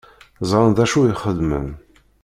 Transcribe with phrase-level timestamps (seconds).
[0.49, 1.67] Ẓṛan dacu i xeddmen.